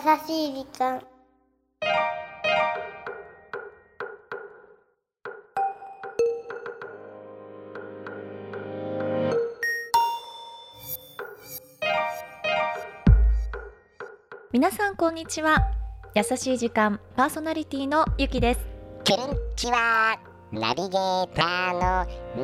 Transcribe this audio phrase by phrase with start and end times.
[0.00, 1.02] しい時間。
[14.52, 15.58] 皆さんこんにちは。
[16.14, 18.60] 優しい時間パーソナリティのゆきです。
[19.06, 20.18] こんにちは。
[20.50, 21.80] ナビゲーターの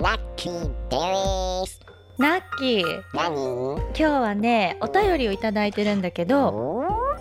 [0.02, 0.52] ラッキー
[0.88, 1.80] です。
[2.18, 3.02] ラッキー。
[3.12, 3.77] 何？
[3.88, 6.76] 今日はねお便りをいただいてるんだけどお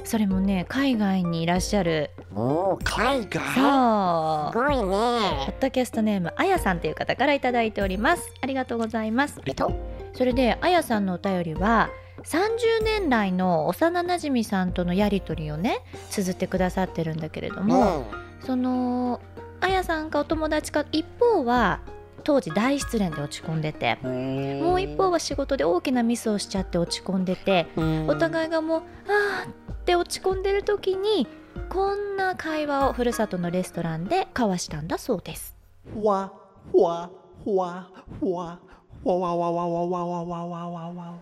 [0.06, 3.44] それもね海外にいらっしゃるーおー海外？
[3.56, 4.52] そう。
[4.54, 8.32] すごいポねッドキャストネームあやさんという方からいただいております。
[8.42, 9.42] ありがとうございます。
[9.46, 9.72] えっと
[10.14, 11.90] それであやさんのお便りは
[12.24, 18.06] 30年来の幼なじみさんとのやり取りをね綴ってくださってるんだけれども、
[18.46, 19.20] その
[19.60, 21.82] あやさんかお友達か一方は
[22.24, 28.08] 当時大失恋で落ち込んでてうんもう一方は仕事で大きなミスをしちゃって落ち込んでてうん。
[28.08, 31.28] お互いがもうあーって落ち込んでる時に
[31.70, 35.56] こんな会話をふるさとのレストランで交わしたんだそうです。
[36.02, 36.34] わ
[36.74, 37.12] わ
[37.46, 37.88] わ
[38.20, 38.60] わ
[39.04, 41.14] わわわわわわわわわわわ。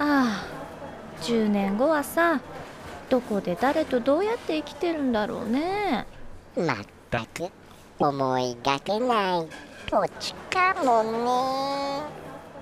[0.00, 0.44] ああ
[1.22, 2.40] 10年後はさ
[3.08, 6.04] どこで誰とどうやって生きてるんだろうね。
[6.56, 6.76] まっ
[7.12, 7.48] たく
[8.00, 9.46] 思いがけない
[9.88, 12.02] 土地かもね。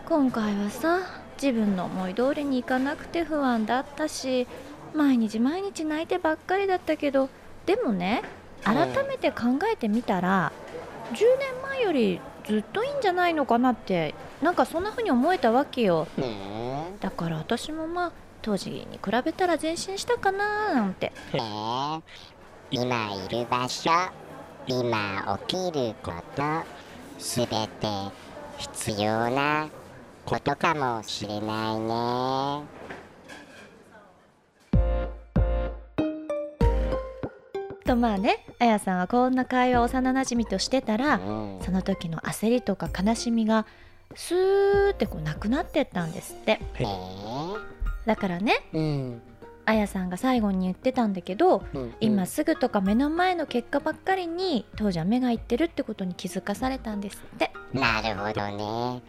[0.06, 0.98] 今回はさ
[1.40, 4.46] 自分の思い通りにいかなくて不安だったし
[4.94, 7.28] 毎日毎日泣いてばっかりだったけど
[7.66, 8.22] でもね
[8.64, 10.52] 改めて考えてみたら、
[11.12, 16.06] 10年前よりずっといいんじゃないのかなってなんかそんな風に思えたわけよ。
[16.18, 21.12] ねだから私もまあ当時に比べたら前進したかななんて。
[21.32, 22.40] えねえ。
[22.72, 23.90] 今いる場所
[24.66, 26.42] 今起きること
[27.18, 27.68] すべて
[28.58, 29.68] 必要な
[30.24, 32.62] ことかもしれないね
[37.90, 41.58] とまあねあやさんはこんな会話を幼なじみとしてたらうん。
[41.62, 43.66] その時の焦りとか悲しみが
[44.14, 46.60] スーってこうなくなってったんですって。
[46.78, 46.86] ね
[48.06, 49.22] だからねえうん。
[49.66, 51.94] あやさんが最後に言ってたんだけどうん。
[52.00, 57.50] 今すぐとか目の前の結果ばっかりに当時は目がいってるってことに気づかされたんですって。
[57.72, 59.02] なるほどね。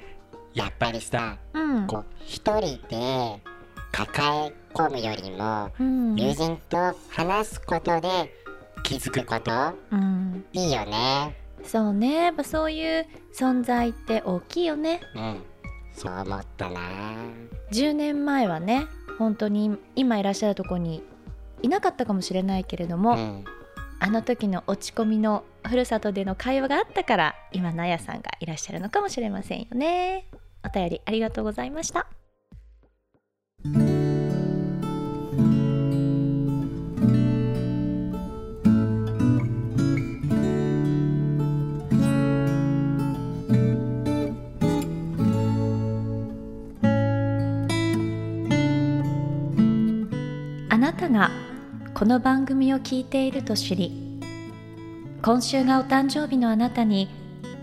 [0.56, 1.86] やっぱりさうん。
[1.86, 3.40] こう一人で
[3.92, 6.16] 抱え込むよりもうん。
[6.16, 8.41] 友人と話すことで
[8.92, 9.52] 気づくこと。
[9.92, 10.44] うん。
[10.52, 11.38] いいよね。
[11.64, 12.26] そうね。
[12.26, 15.00] やっぱそういう存在って大きいよね。
[15.16, 15.44] うん。
[15.94, 16.82] そう思ったな。
[17.72, 18.88] 10年前はね
[19.18, 21.04] 本当に今いらっしゃるとこに
[21.62, 23.46] いなかったかもしれないけれども、うん。
[24.00, 30.28] あの時の落ち込みのふるさとでの会話があったから今のあやさんがいらっしゃるのかもしれませんよね。
[30.66, 32.08] お便りありがとうございました
[51.12, 51.30] が
[51.94, 54.22] この番組を聞いていると知り
[55.22, 57.10] 今週がお誕生日のあなたに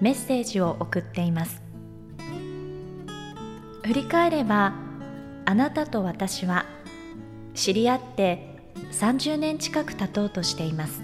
[0.02, 1.62] メッセージを送っています。
[3.84, 4.74] 振り返れば
[5.46, 6.66] あなたと私は
[7.54, 11.02] 知り合って30年近く経とうとしています。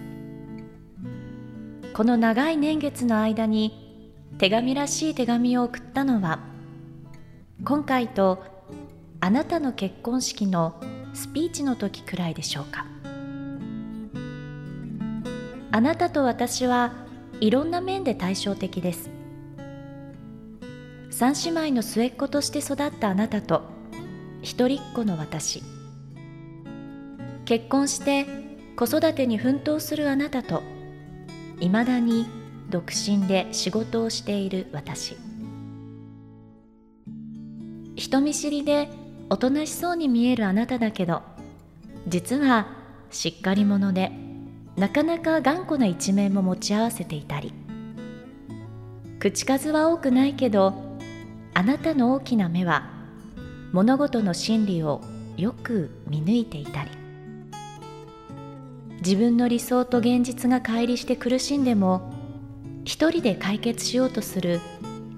[1.94, 6.40] この長い年月の間に手紙らしい手紙を送ったのは
[7.64, 8.44] 今回と
[9.20, 10.78] あなたの結婚式の
[11.14, 12.86] スピーチの時くらいでしょうか。
[15.70, 16.92] あなたと私は
[17.40, 19.10] いろんな面で対照的です。
[21.10, 23.62] 三姉妹の末っ子として育ったあなたと
[24.42, 25.62] 一人っ子の私。
[27.44, 28.26] 結婚して
[28.76, 30.62] 子育てに奮闘するあなたと
[31.60, 32.26] いまだに
[32.70, 35.16] 独身で仕事をしている私。
[37.94, 38.88] 人見知りで
[39.30, 41.22] おとなしそうに見えるあなただけど
[42.06, 42.68] 実は
[43.10, 44.12] しっかり者で
[44.76, 47.52] なかなか頑固な一面も持ち合わせていたり。
[49.20, 50.74] 口数は多くないけど
[51.54, 52.90] あなたの大きな目は
[53.72, 55.00] 物事の真理を
[55.38, 56.90] よく見抜いていたり。
[58.98, 62.12] 自分の理想と現実が乖離して苦しんでも
[62.84, 64.60] 一人で解決しようとする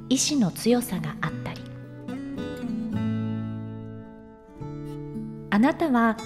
[0.08, 1.55] 意志の強さがあったり。
[5.56, 6.18] あなたは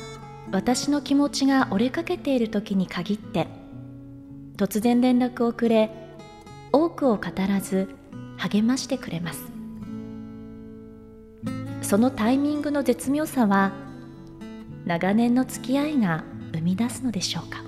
[0.50, 3.46] 私の気持ちが折れかけている時に限って
[4.56, 5.88] 突然連絡をくれ
[6.72, 7.94] 多くを語らず
[8.38, 9.44] 励ましてくれます。
[11.80, 13.70] そのタイミングの絶妙さは
[14.84, 17.62] 長年の付き合いが生み出すのでしょうか。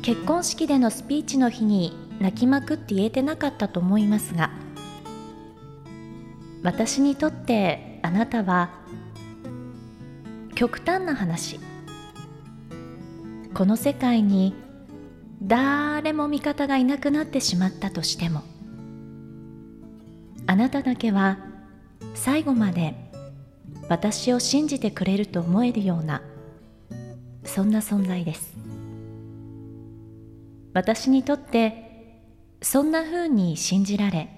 [0.00, 4.50] 結婚式でのスピーチの日に泣きまくって言えてなかったと思いますが
[6.62, 8.70] 私にとってあなたは
[10.54, 11.60] 極端な話。
[13.54, 14.54] この世界に
[15.42, 18.42] 誰も味方がいなくなってしまったとしても
[20.46, 21.38] あなただけは
[22.14, 22.94] 最後まで
[23.88, 26.22] 私を信じてくれると思えるような
[27.44, 28.54] そんな存在です。
[30.72, 32.20] 私にとって
[32.62, 34.28] そんなふうに信じられ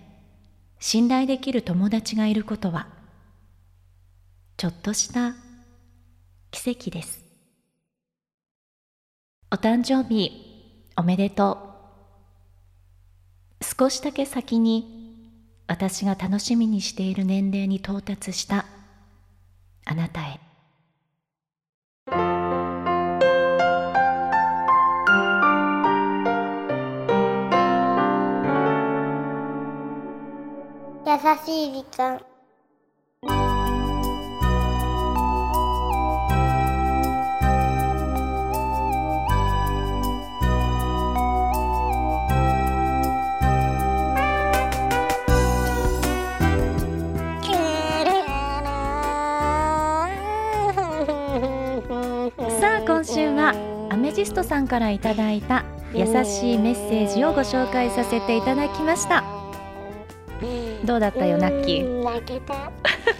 [0.79, 2.89] 信頼できる友達がいることは
[4.57, 5.35] ちょっとした
[6.51, 7.25] 奇跡です。
[9.51, 10.31] お誕生日
[10.97, 11.59] おめでと
[13.61, 13.65] う。
[13.65, 15.03] 少しだけ先に
[15.67, 18.67] 私が楽しみにしている年齢に到達した
[19.85, 20.41] あなたへ。
[31.05, 32.32] 優しい時間。
[54.13, 55.65] アメジストさんからいただいた
[55.95, 59.25] 優しいメッセージをご紹介させていただきました。
[60.85, 62.05] どうだったよナッキー？
[62.05, 62.71] 泣けた。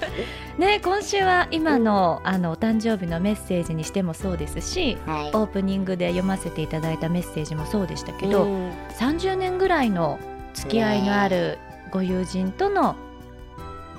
[0.61, 5.29] ね今週は今のあのお誕生日のメッセージにしてもそうですしはい。
[5.29, 8.71] オープニングで読ませていただいたメッセージもそうでしたけど、うん。
[8.99, 10.19] 30年ぐらいの
[10.53, 11.57] 付き合いのある
[11.91, 12.97] ご友人との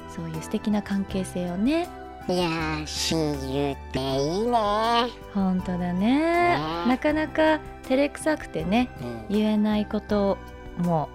[0.10, 1.90] そういう素敵な関係性をね
[2.30, 5.10] いやー親友っていいね。
[5.34, 5.94] 本当だね。
[5.94, 6.58] ね。
[6.88, 8.90] なかなか照れくさくてね
[9.30, 9.36] うん。
[9.36, 10.38] 言えないこと
[10.78, 11.10] も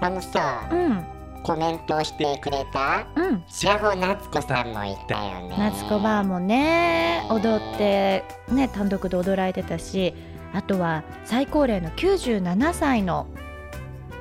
[0.00, 1.04] あのさうん
[1.42, 3.44] コメントをしてくれたうん。
[3.46, 5.56] 白穂夏子さんもいたよね。
[5.58, 10.14] 夏子バーもね踊ってね単独で踊られてたし
[10.52, 13.26] あとは最高齢の97歳の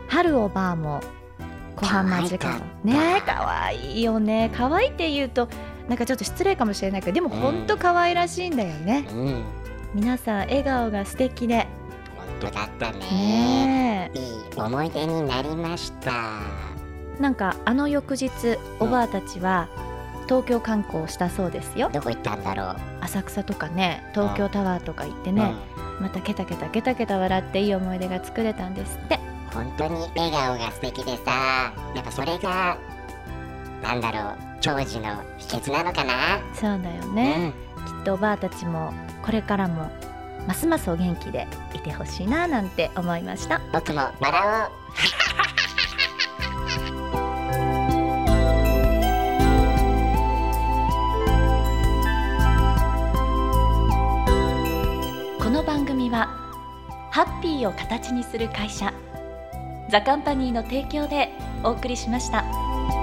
[0.07, 1.01] 春おばあも
[1.75, 3.21] 小浜時間ね。
[3.25, 4.51] 可愛いよね。
[4.55, 5.47] 可愛いって言うと
[5.87, 9.43] なんかちょっと失礼かもしれないけどでも本当可愛らしいんだよね、うん。
[9.93, 11.67] 皆さん笑顔が素敵で。
[12.17, 12.99] 本当だったね。
[12.99, 14.23] ねいい
[14.55, 16.11] 思い出になりました。
[16.11, 16.70] え
[17.21, 18.31] なんかあの翌日
[18.79, 19.69] おばあたちは
[20.25, 21.89] 東京観光したそうですよ。
[21.93, 22.75] どこ行ったんだろう。
[23.01, 25.53] 浅草とかね東京タワーとか行ってね、
[25.99, 29.19] またケタケタケタケタ笑っていい思い出が作れたんですって。
[29.25, 32.77] うん本当に笑顔が素敵でさやっぱそれが
[33.83, 36.39] なんだろう長寿の秘訣なのかな。
[36.53, 37.51] そうだよね、
[37.85, 39.91] きっとおばあたちもこれからも
[40.47, 43.57] ますますお元気でいてほしいななんて思いました。
[43.57, 44.71] うん、僕も笑おう
[56.11, 56.27] は
[57.11, 58.93] ハッピーを形にする会社
[59.89, 61.29] ザカンパニーの提供で
[61.63, 63.00] お送りしました。